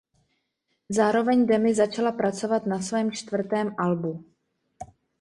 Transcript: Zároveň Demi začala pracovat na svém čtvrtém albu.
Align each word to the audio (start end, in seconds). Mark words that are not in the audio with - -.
Zároveň 0.89 1.45
Demi 1.47 1.73
začala 1.75 2.11
pracovat 2.11 2.65
na 2.65 2.81
svém 2.81 3.11
čtvrtém 3.11 3.75
albu. 3.77 4.25